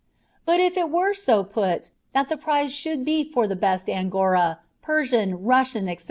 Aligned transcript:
But 0.45 0.59
if 0.59 0.77
it 0.77 0.89
were 0.89 1.13
so 1.13 1.43
put 1.43 1.91
that 2.13 2.27
the 2.27 2.35
prize 2.35 2.73
should 2.73 3.05
be 3.05 3.23
for 3.23 3.45
the 3.45 3.55
best 3.55 3.87
Angora, 3.87 4.57
Persian, 4.81 5.43
Russian, 5.43 5.87
etc. 5.87 5.99